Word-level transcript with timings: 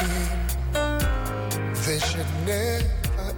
begin, 0.00 0.38
they 1.84 1.98
should 1.98 2.26
never 2.46 2.90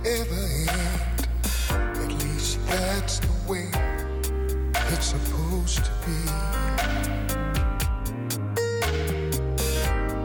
ever 0.04 0.44
end. 0.68 1.28
At 1.70 2.12
least 2.22 2.58
that's 2.66 3.18
the 3.18 3.32
way 3.50 3.68
it's 4.92 5.06
supposed 5.06 5.84
to 5.84 5.90
be. 6.06 6.18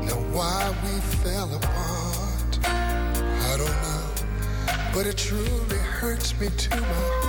Now, 0.05 0.19
why 0.31 0.75
we 0.83 0.99
fell 1.23 1.53
apart, 1.55 2.59
I 2.65 3.55
don't 3.57 3.81
know. 3.85 4.05
But 4.93 5.07
it 5.07 5.17
truly 5.17 5.77
hurts 5.77 6.39
me 6.39 6.49
to 6.49 6.81
my 6.81 6.87
heart 6.87 7.26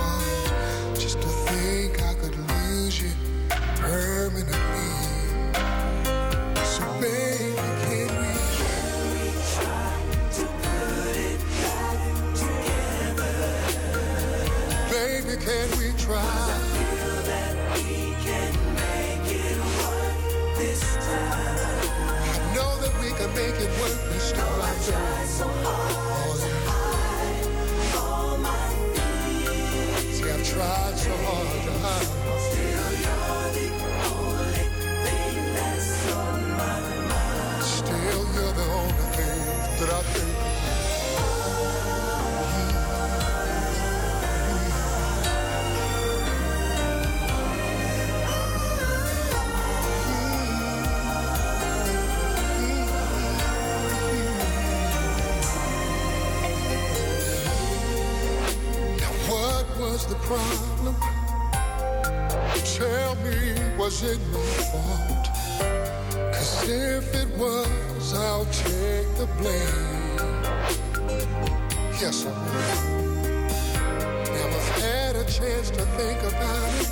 I've 74.59 74.81
had 74.81 75.15
a 75.15 75.25
chance 75.25 75.69
to 75.71 75.81
think 75.97 76.19
about 76.21 76.73
it. 76.81 76.87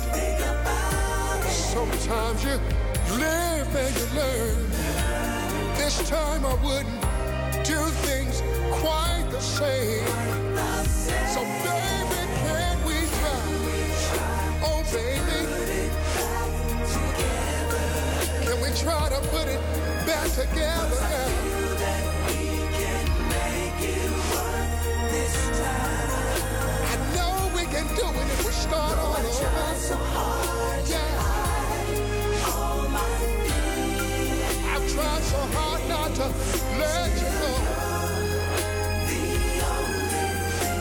Sometimes 1.48 2.44
you 2.44 2.58
live 3.18 3.76
and 3.76 3.96
you 3.96 4.06
learn. 4.16 4.70
This 5.76 6.08
time 6.08 6.44
I 6.44 6.54
wouldn't 6.64 7.00
do 7.64 7.78
things 8.06 8.42
quite 8.80 9.26
the 9.30 9.40
same. 9.40 10.06
So 11.28 11.40
baby, 11.64 12.20
can 12.42 12.76
we 12.84 12.98
try? 13.18 13.42
Oh 14.64 14.82
baby, 14.92 15.40
can 18.44 18.56
we 18.60 18.70
try 18.76 19.08
to 19.08 19.20
put 19.28 19.46
it 19.48 19.60
back 20.06 20.28
together 20.30 21.57
I 25.60 26.96
know 27.16 27.50
we 27.54 27.64
can 27.66 27.86
do 27.96 28.06
it 28.20 28.28
if 28.34 28.44
we 28.46 28.52
start 28.52 28.98
all 28.98 29.16
over. 29.16 29.28
Yeah. 30.88 31.34
I've 34.72 34.86
tried 34.94 35.22
so 35.22 35.38
hard 35.56 35.82
not 35.88 36.14
to 36.16 36.26
let 36.78 37.10
you 37.20 37.30
go. 37.42 37.52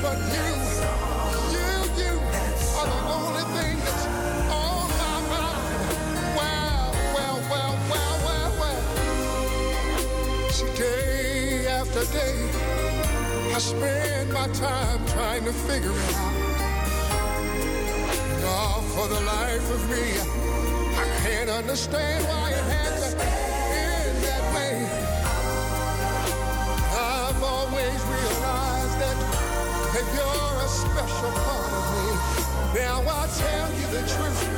But 0.02 0.18
you, 0.34 0.50
you, 1.54 1.70
you 2.02 2.14
are 2.78 2.88
the 2.88 3.02
only 3.18 3.46
thing 3.58 3.76
that's 3.86 4.06
on 4.52 4.90
my 5.02 5.18
mind. 5.34 5.66
Well, 6.38 6.94
well, 7.16 7.38
well, 7.52 7.76
well, 7.92 8.16
well, 8.26 8.52
well. 8.60 8.82
See, 10.52 10.72
day 10.78 11.68
after 11.68 12.06
day, 12.14 12.36
I 13.58 13.60
spend 13.60 14.32
my 14.34 14.48
time 14.50 15.04
trying 15.08 15.44
to 15.46 15.52
figure 15.52 15.90
it 15.90 16.14
out. 16.14 16.36
And 18.46 18.86
for 18.94 19.08
the 19.08 19.20
life 19.22 19.72
of 19.72 19.90
me, 19.90 20.14
I 20.94 21.06
can't 21.24 21.50
understand 21.50 22.24
why 22.28 22.52
it 22.52 22.64
had 22.70 22.94
to 23.02 23.08
end 23.18 24.16
that 24.30 24.44
way. 24.54 24.78
I've 27.02 27.42
always 27.42 28.00
realized 28.14 28.98
that, 29.02 29.18
that 29.94 30.06
you're 30.14 30.58
a 30.62 30.70
special 30.70 31.32
part 31.42 31.72
of 31.80 31.86
me. 31.98 32.06
Now 32.80 33.02
I'll 33.10 33.28
tell 33.42 33.74
you 33.74 33.88
the 33.88 34.04
truth, 34.06 34.57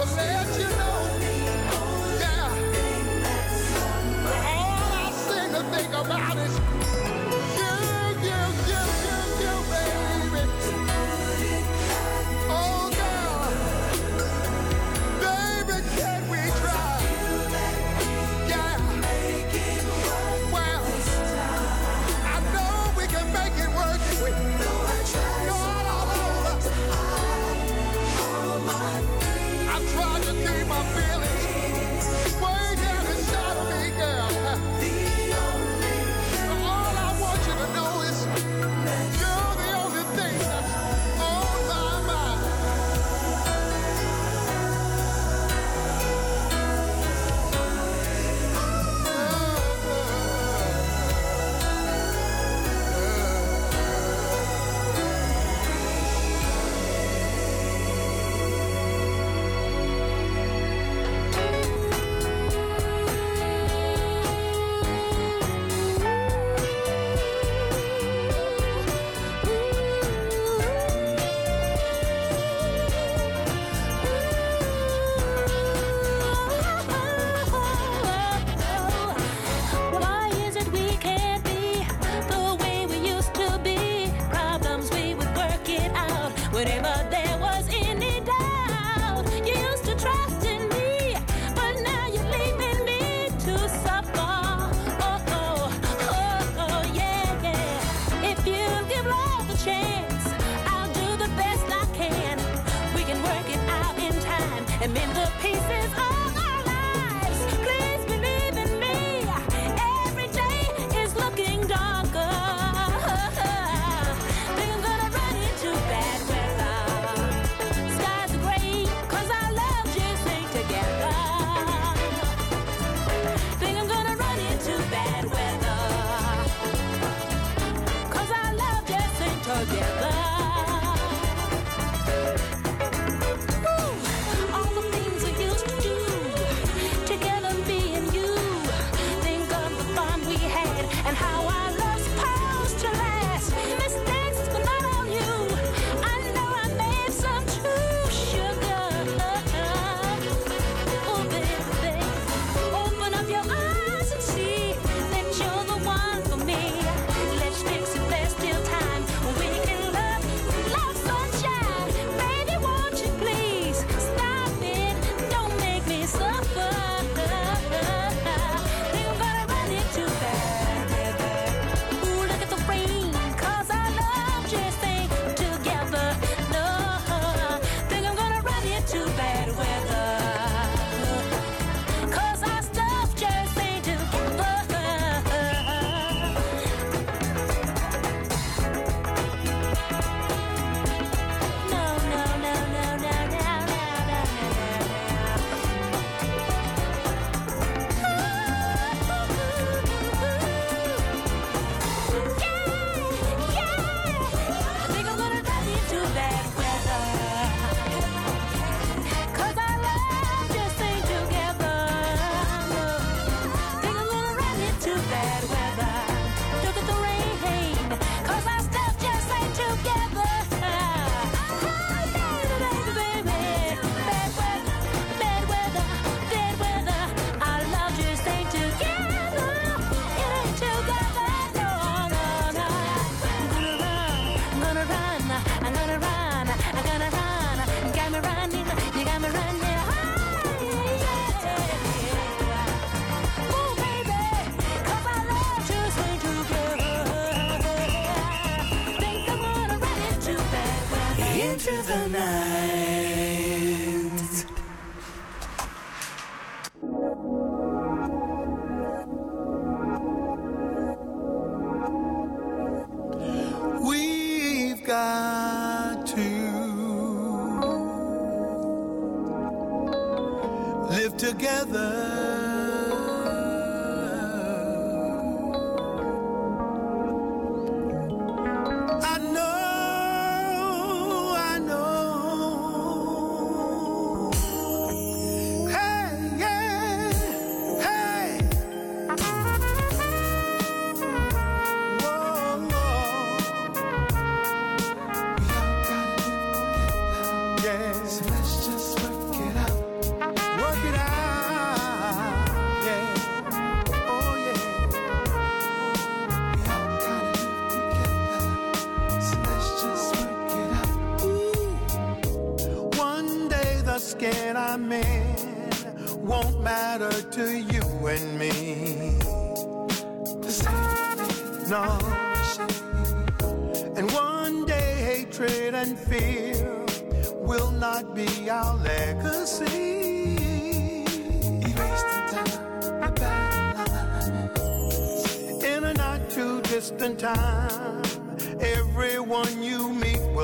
to 0.00 0.06
let 0.16 0.58
you 0.58 0.68
know. 0.78 0.99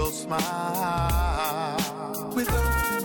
Will 0.07 0.13
smile. 0.13 1.77
With 2.33 2.49
alarm. 2.49 3.05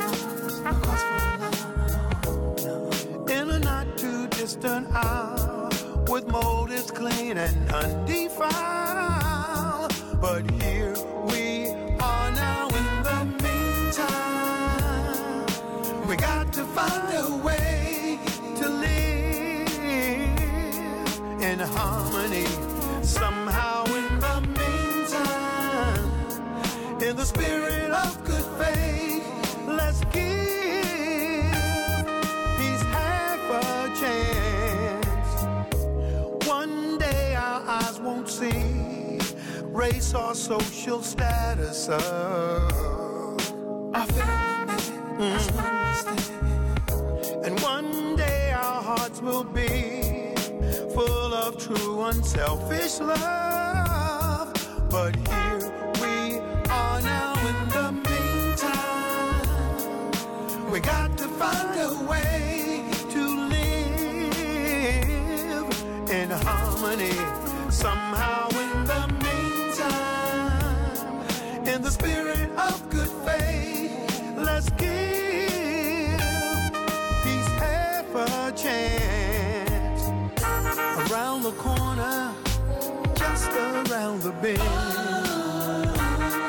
In 3.27 3.49
a 3.49 3.59
not 3.59 3.97
too 3.97 4.27
distant 4.27 4.87
hour, 4.93 5.69
with 6.07 6.27
motives 6.27 6.91
clean 6.91 7.39
and 7.39 7.71
undefiled. 7.71 8.51
But 10.21 10.51
here 10.61 10.93
we 11.25 11.69
are 11.99 12.31
now 12.45 12.67
in 12.67 13.03
the 13.07 13.25
meantime. 13.45 14.87
We 16.07 16.15
got 16.17 16.53
to 16.53 16.63
find 16.65 17.13
a 17.25 17.35
way 17.43 18.19
to 18.59 18.69
live 18.69 19.81
in 21.41 21.59
harmony. 21.59 22.60
Race 39.71 40.13
or 40.13 40.35
social 40.35 41.01
status 41.01 41.87
family. 44.11 44.77
That's 45.17 45.49
one 45.55 45.65
we. 45.65 46.19
And 47.45 47.59
one 47.61 48.15
day 48.15 48.51
our 48.51 48.81
hearts 48.83 49.21
will 49.21 49.43
be 49.43 50.33
full 50.93 51.33
of 51.33 51.57
true 51.57 52.01
unselfish 52.01 52.99
love. 52.99 54.53
But 54.89 55.15
here 55.15 55.71
we 56.01 56.39
are 56.69 57.01
now 57.01 57.33
in 57.51 57.69
the 57.69 57.91
meantime. 58.09 59.51
We 60.71 60.79
got 60.81 61.17
to 61.17 61.27
find 61.39 61.79
a 61.79 61.93
way 62.09 62.83
to 63.11 63.21
live 63.53 63.71
in 66.11 66.29
harmony. 66.29 67.15
Somehow 67.69 68.49
in 71.81 71.85
the 71.85 71.91
spirit 71.91 72.47
of 72.59 72.89
good 72.91 73.09
faith, 73.25 74.37
let's 74.37 74.69
give 74.71 76.21
peace 77.23 77.51
half 77.57 78.05
a 78.13 78.53
chance. 78.55 80.03
Around 81.09 81.41
the 81.41 81.53
corner, 81.53 82.35
just 83.15 83.49
around 83.49 84.21
the 84.21 84.31
bend 84.43 84.61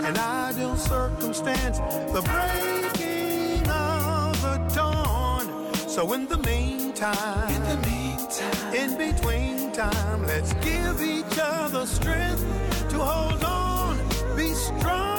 an 0.05 0.19
ideal 0.19 0.77
circumstance, 0.77 1.79
the 2.13 2.21
breaking 2.33 3.67
of 3.71 4.39
the 4.43 4.59
dawn. 4.75 5.47
So 5.89 6.13
in 6.13 6.27
the 6.27 6.37
meantime, 6.39 7.49
in 7.55 7.63
the 7.71 7.79
meantime, 7.89 8.75
in 8.75 8.99
between 8.99 9.73
time, 9.73 10.27
let's 10.27 10.53
give 10.55 11.01
each 11.01 11.39
other 11.39 11.87
strength 11.87 12.45
to 12.91 12.99
hold 12.99 13.43
on, 13.45 13.97
be 14.37 14.53
strong. 14.53 15.12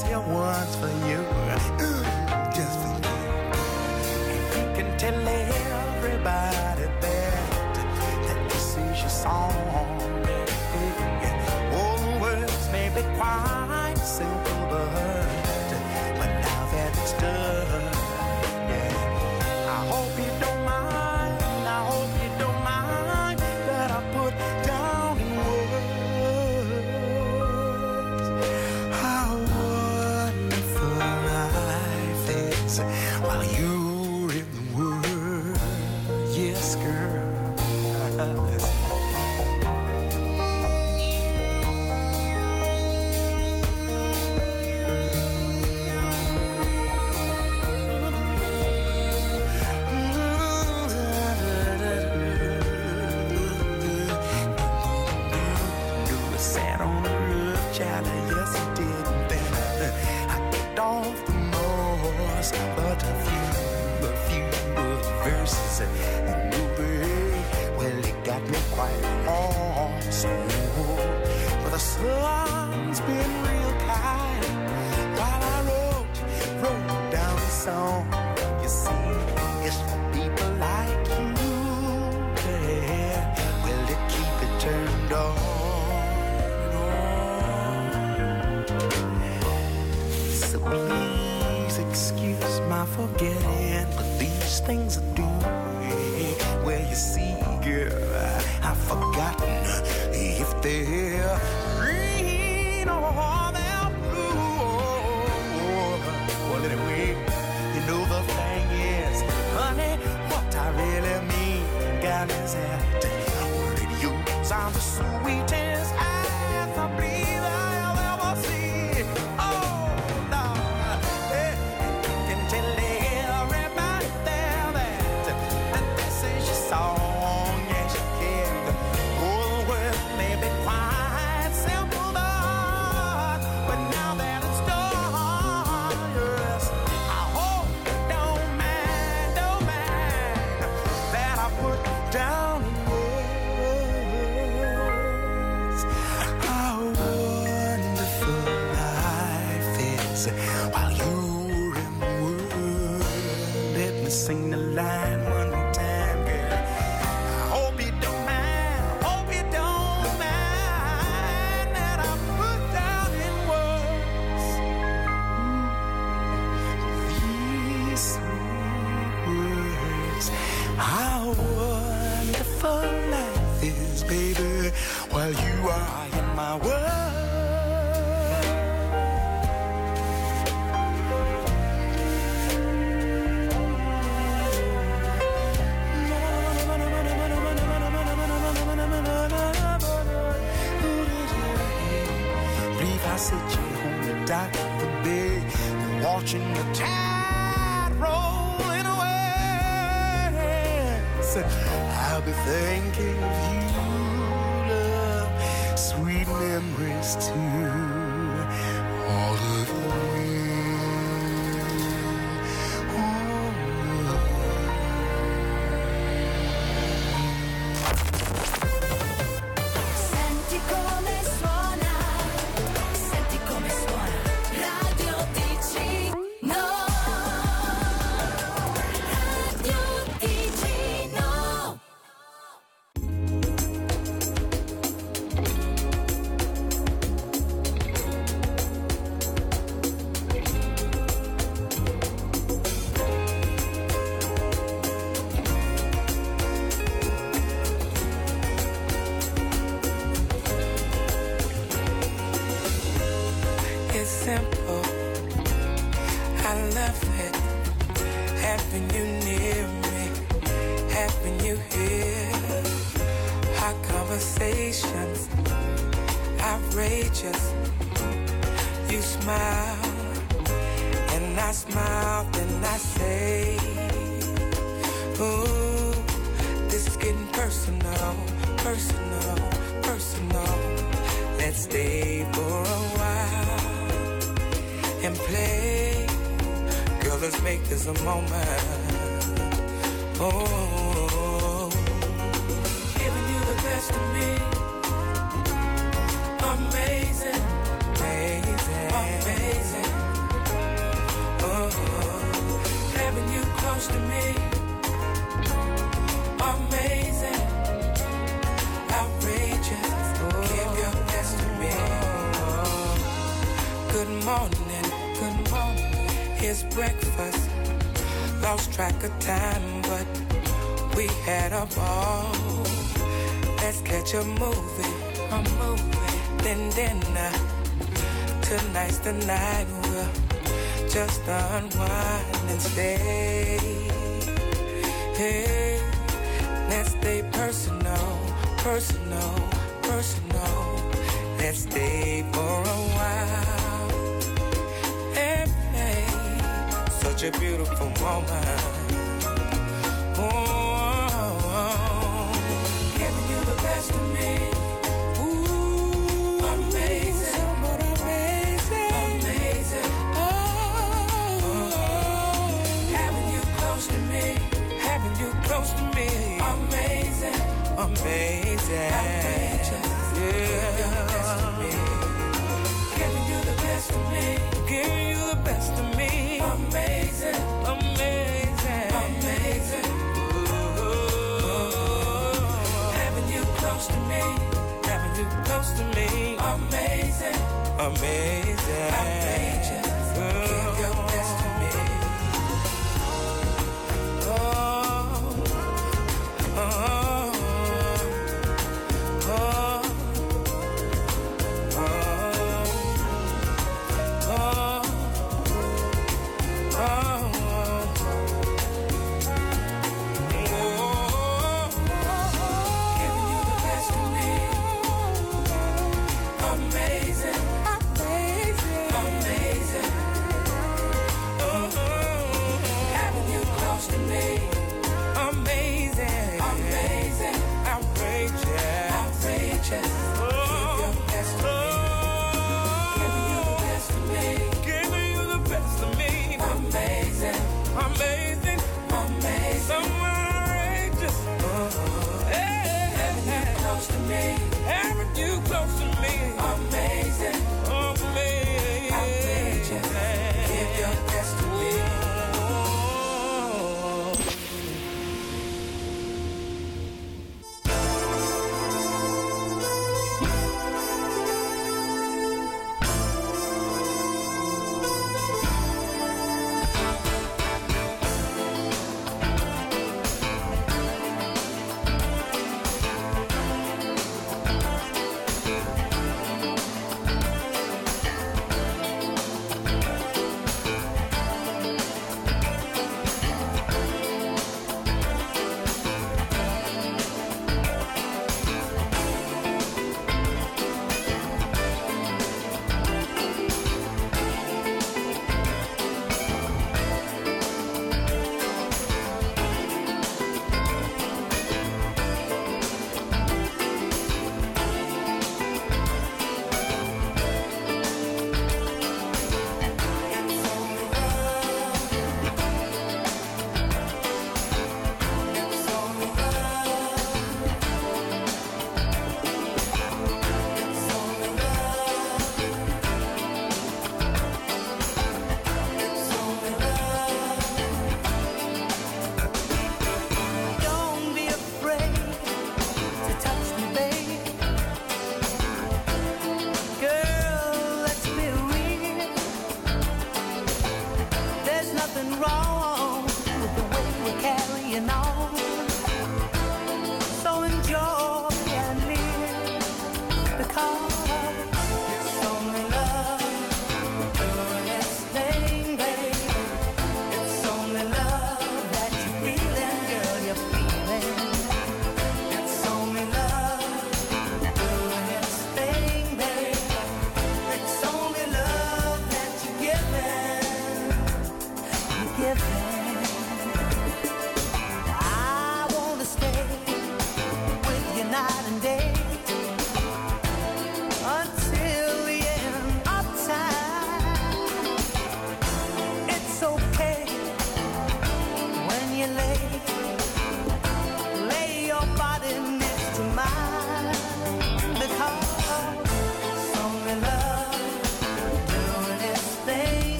This 0.00 0.08
here 0.08 0.20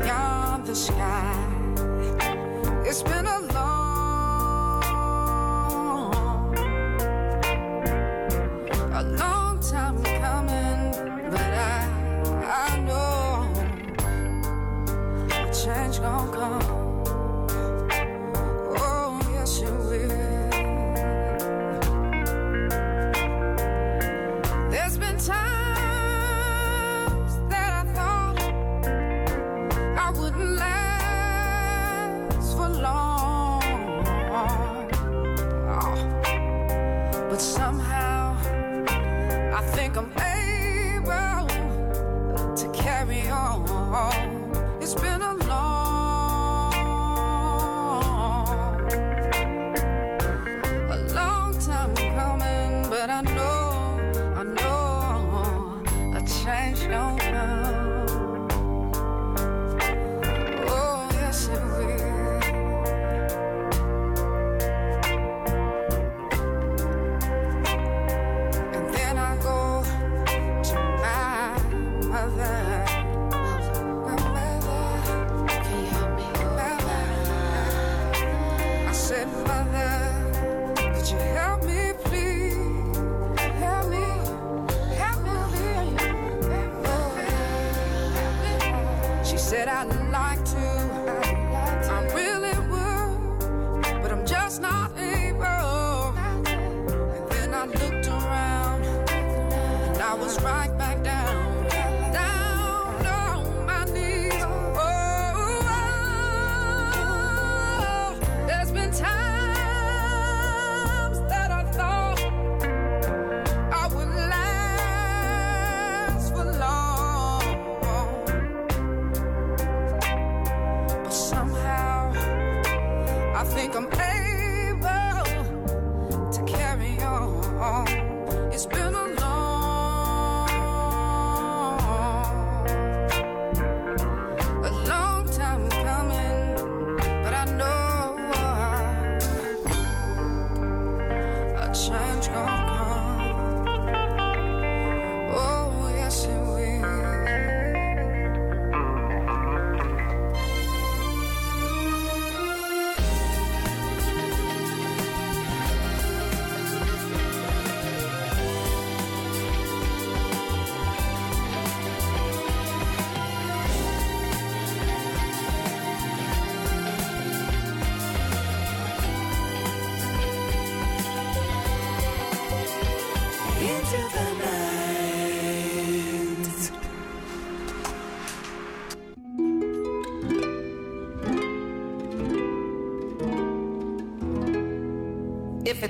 beyond 0.00 0.66
the 0.66 0.74
sky. 0.74 1.34
It's 2.84 3.02
been 3.02 3.26
a 3.26 3.41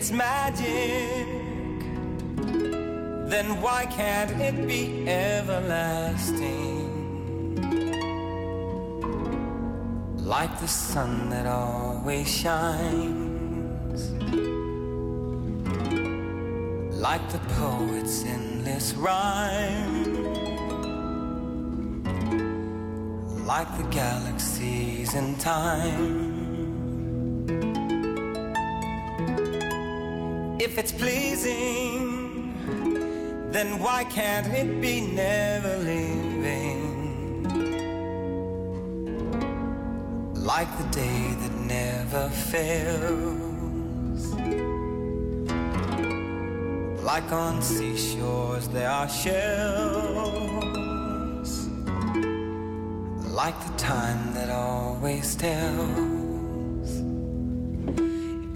it's 0.02 0.10
magic, 0.10 1.26
then 3.30 3.60
why 3.60 3.86
can't 3.86 4.32
it 4.40 4.66
be 4.66 5.08
everlasting? 5.08 6.90
Like 10.16 10.58
the 10.58 10.66
sun 10.66 11.30
that 11.30 11.46
always 11.46 12.28
shines, 12.28 14.10
like 17.00 17.24
the 17.30 17.38
poet's 17.60 18.24
endless 18.24 18.94
rhyme, 18.94 20.14
like 23.46 23.70
the 23.78 23.84
galaxies 23.84 25.14
in 25.14 25.36
time. 25.36 26.31
Why 33.82 34.04
can't 34.04 34.46
it 34.46 34.80
be 34.80 35.00
never 35.00 35.76
leaving? 35.78 36.80
Like 40.34 40.68
the 40.78 40.84
day 40.84 41.34
that 41.40 41.52
never 41.52 42.28
fails. 42.28 43.42
Like 47.02 47.32
on 47.32 47.60
seashores 47.60 48.68
there 48.68 48.88
are 48.88 49.08
shells. 49.08 50.52
Like 53.40 53.58
the 53.66 53.72
time 53.78 54.32
that 54.34 54.50
always 54.50 55.34
tells. 55.34 57.00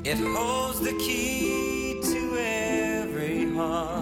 It 0.04 0.18
holds 0.18 0.78
the 0.78 0.96
key 1.04 1.98
to 2.00 2.36
every 2.38 3.52
heart 3.52 3.95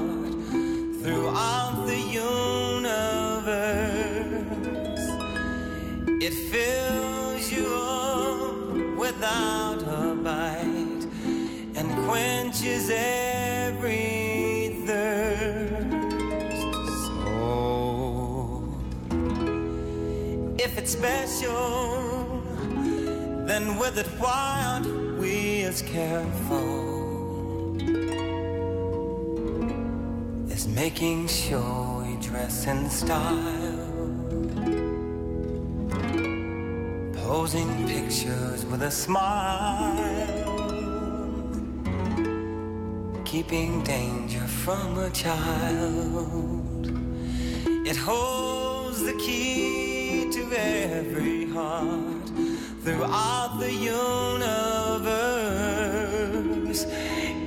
it's 20.85 20.93
special, 20.93 22.43
then 23.47 23.79
with 23.79 23.97
it, 23.97 24.07
why 24.19 24.65
aren't 24.67 25.19
we 25.19 25.63
as 25.63 25.81
careful 25.81 27.75
as 30.53 30.69
making 30.69 31.27
sure 31.27 32.05
we 32.05 32.17
dress 32.21 32.67
in 32.67 32.91
style? 32.91 34.13
Posing 37.15 37.89
pictures 37.89 38.67
with 38.67 38.83
a 38.83 38.91
smile, 38.91 40.05
keeping 43.25 43.83
danger 43.85 44.47
from 44.65 44.99
a 44.99 45.09
child. 45.09 46.93
It 47.87 47.97
holds 47.97 49.03
the 49.03 49.15
key 49.15 49.94
to 50.35 50.43
every 50.53 51.49
heart 51.51 52.29
throughout 52.83 53.57
the 53.61 53.73
universe. 53.73 54.05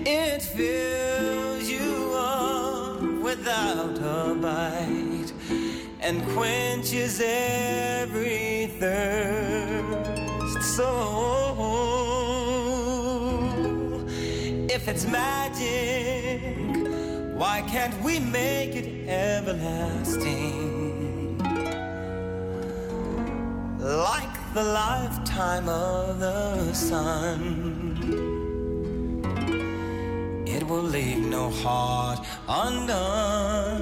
It 0.05 0.41
fills 0.41 1.69
you 1.69 2.13
up 2.15 3.01
without 3.21 3.99
a 3.99 4.35
bite 4.35 5.33
and 5.99 6.25
quenches 6.29 7.19
every 7.21 8.67
thirst. 8.79 10.63
So, 10.77 10.87
if 14.69 14.87
it's 14.87 15.05
magic, 15.05 16.55
why 17.35 17.63
can't 17.67 18.01
we 18.01 18.19
make 18.19 18.77
it 18.77 19.09
everlasting? 19.09 20.76
Like 23.87 24.53
the 24.53 24.63
lifetime 24.65 25.69
of 25.69 26.19
the 26.19 26.73
sun. 26.73 27.39
It 30.45 30.67
will 30.67 30.83
leave 30.83 31.19
no 31.19 31.49
heart 31.49 32.19
undone. 32.49 33.77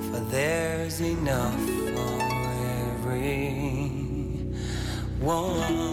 For 0.00 0.20
there's 0.30 1.00
enough 1.00 1.58
for 1.92 2.22
every 2.92 3.50
one. 5.18 5.91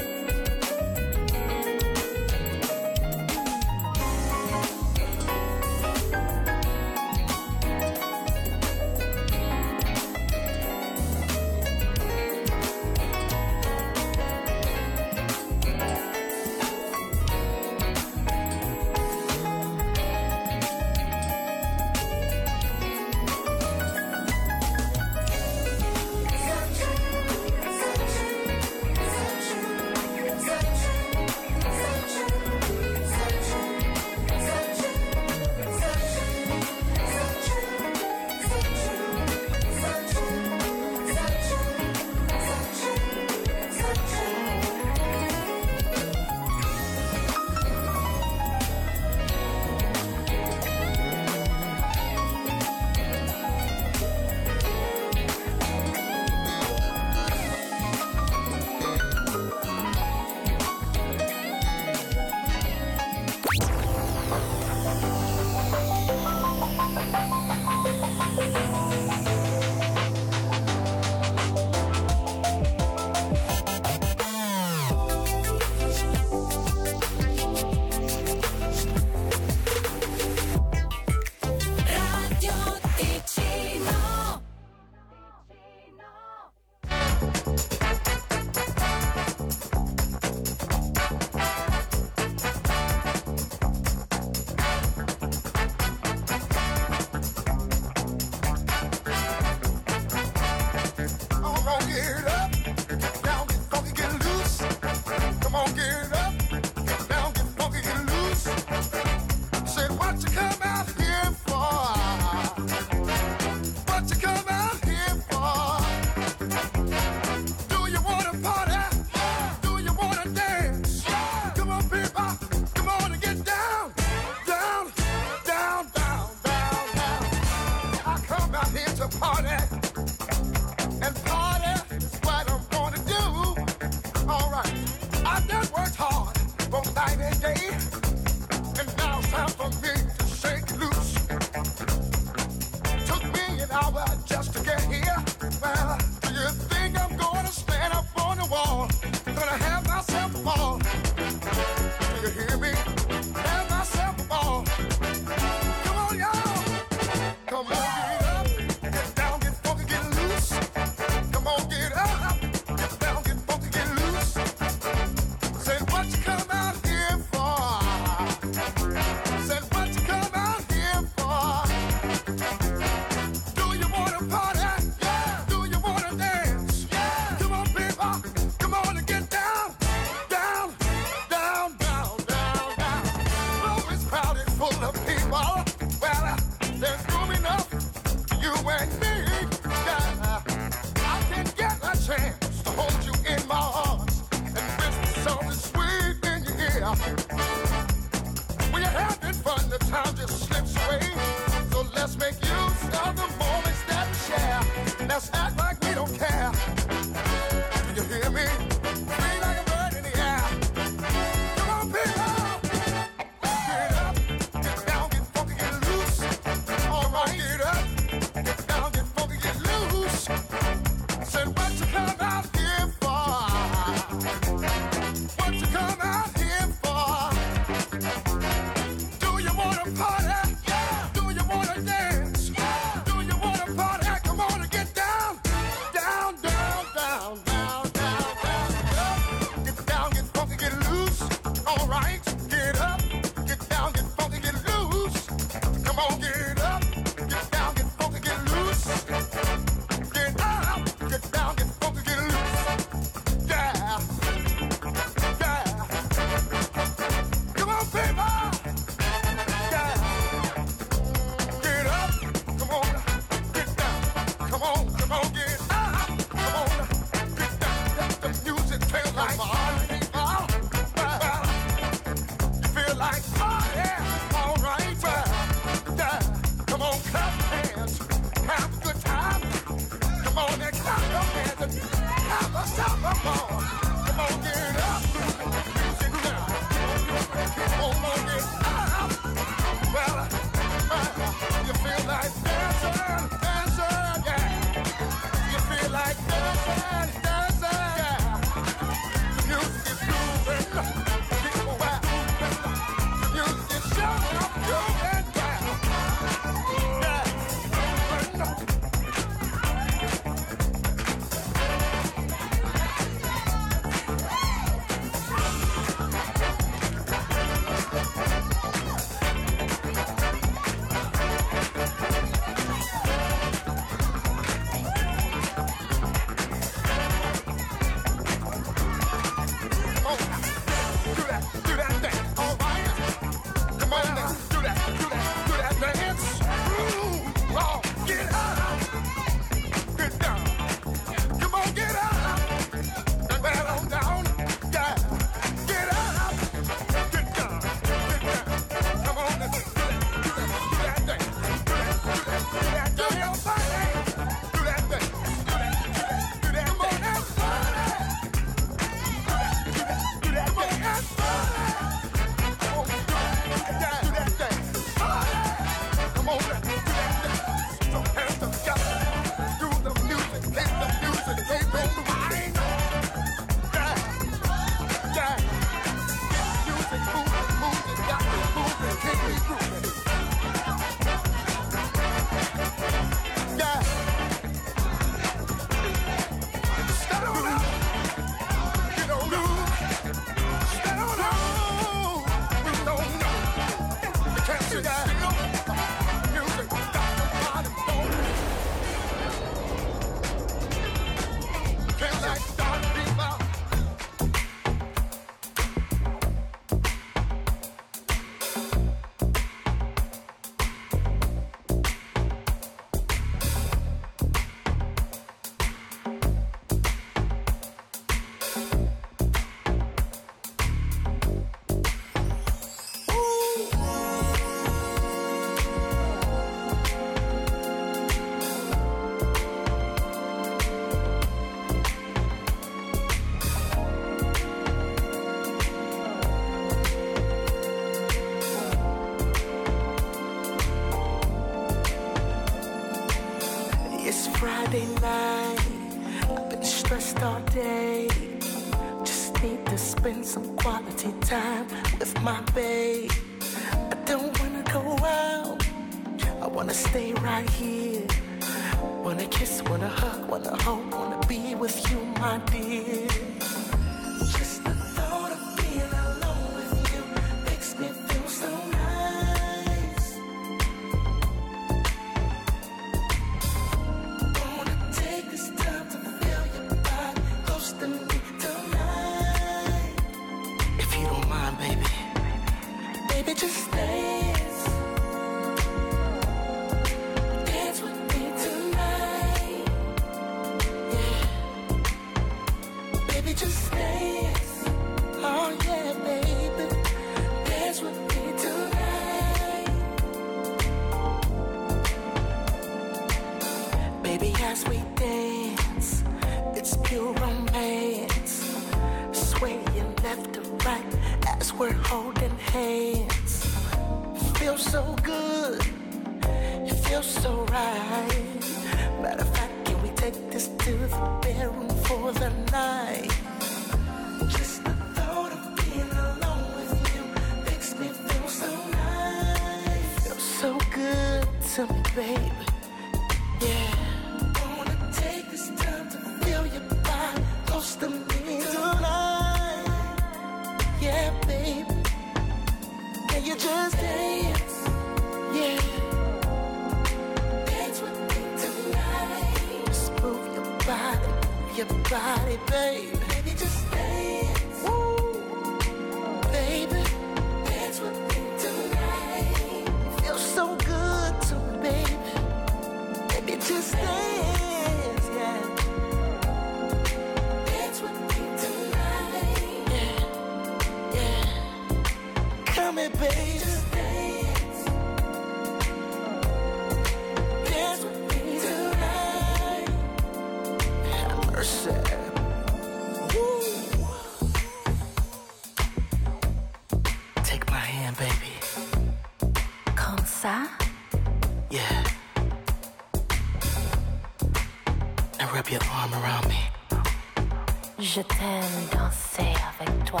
Je 597.78 598.00
t'aime 598.00 598.68
danser 598.72 599.34
avec 599.60 599.84
toi. 599.84 600.00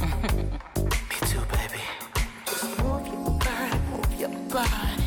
Me 0.00 1.26
too, 1.28 1.40
baby. 1.52 1.80
Just 2.44 2.64
move 2.82 3.06
your 3.06 3.30
body, 3.38 3.78
move 3.90 4.20
your 4.20 4.30
body. 4.50 5.04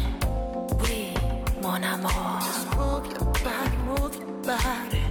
Oui, 0.83 1.13
mon 1.61 1.83
amour. 1.83 2.39
Just 2.39 2.77
move 2.77 3.05
your 3.11 3.25
body, 3.43 3.77
move 3.85 4.15
your 4.15 4.31
body. 4.43 5.03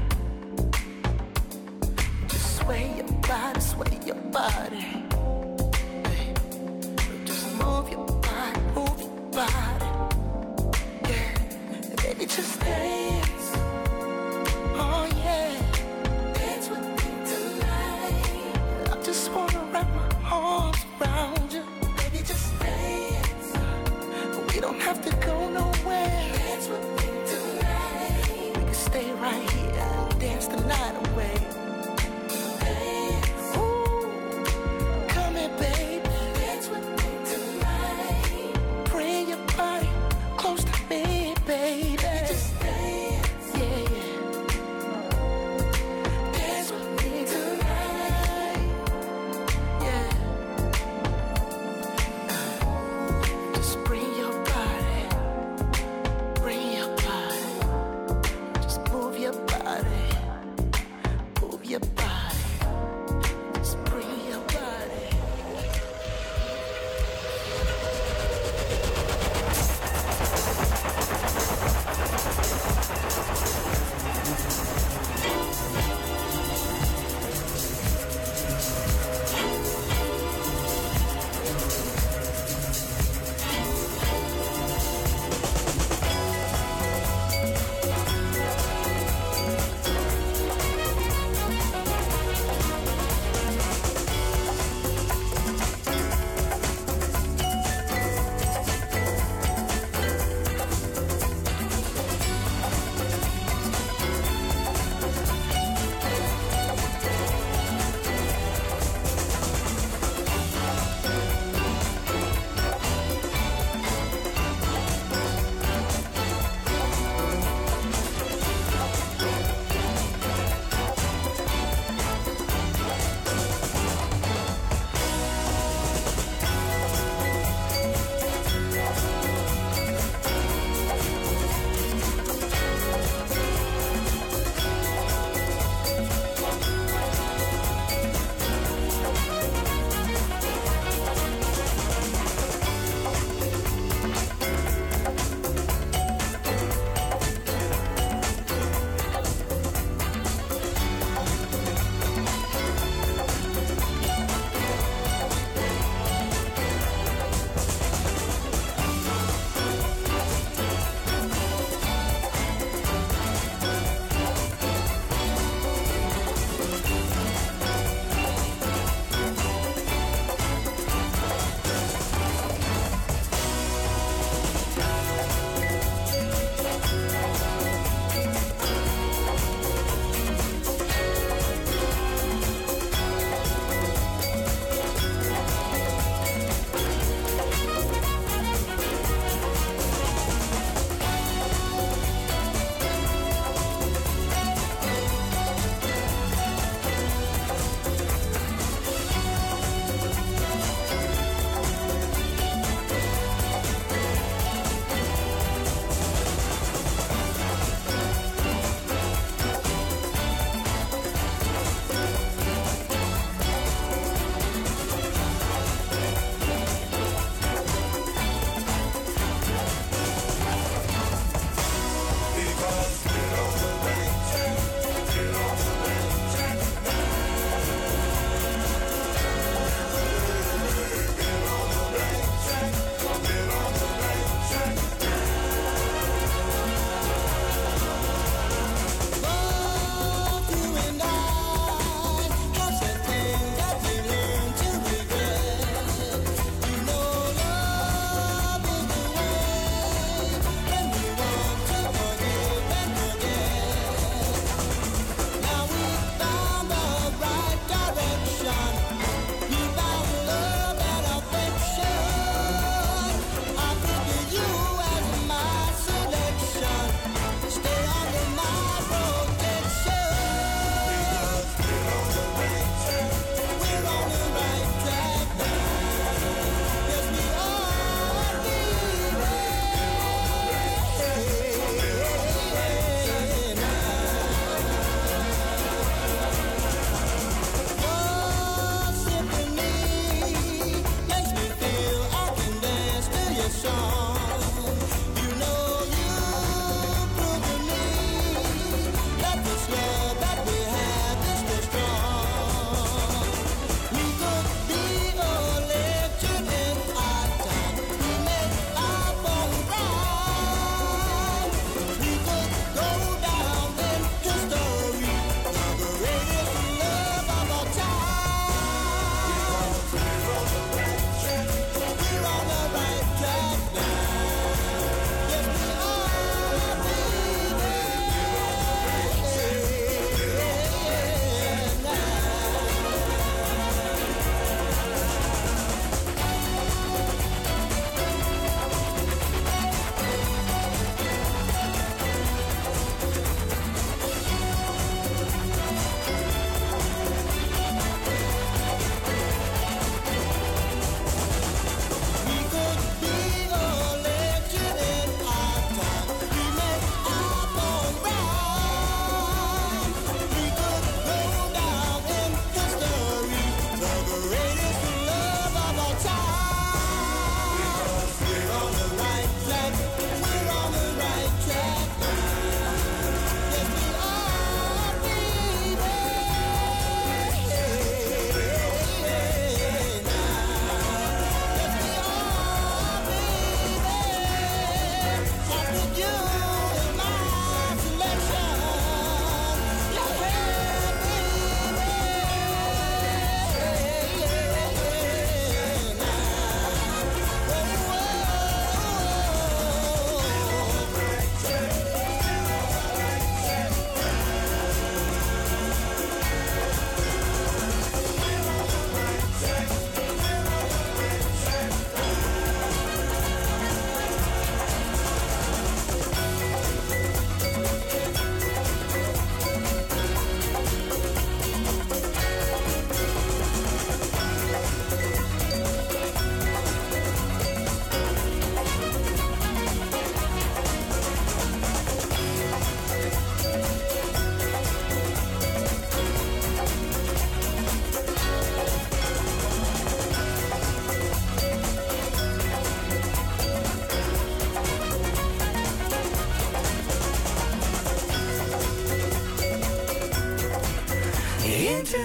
Just 2.28 2.56
sway 2.56 2.90
your 2.96 3.12
body, 3.28 3.60
sway 3.60 3.98
your 4.06 4.16
body. 4.32 5.04
Just 7.26 7.46
move 7.58 7.90
your 7.90 8.06
body, 8.06 8.60
move 8.74 9.00
your 9.00 9.10
body. 9.32 9.86
Yeah, 11.10 11.96
baby, 12.02 12.24
just 12.24 12.54
stay. 12.54 13.33
have 24.84 25.02
to 25.02 25.16
go 25.26 25.48
nowhere. 25.48 26.30
Dance 26.34 26.68
with 26.68 26.84
me 26.96 27.08
tonight. 27.32 28.52
We 28.54 28.64
can 28.64 28.74
stay 28.74 29.10
right 29.12 29.50
here 29.50 29.70
and 29.72 30.20
dance 30.20 30.46
the 30.46 30.60
night 30.60 30.94
away. 31.08 31.53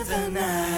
The 0.10 0.32
night. 0.32 0.69